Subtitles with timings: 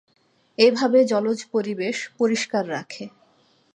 [0.57, 3.05] এভাবে জলজ পরিবেশ পরিষ্কার রাখে।